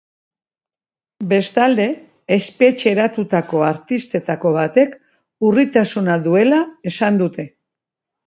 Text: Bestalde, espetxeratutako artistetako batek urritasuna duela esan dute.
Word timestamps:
Bestalde, 1.33 1.85
espetxeratutako 2.37 3.61
artistetako 3.67 4.53
batek 4.57 4.97
urritasuna 5.51 6.17
duela 6.29 6.63
esan 6.93 7.21
dute. 7.23 7.47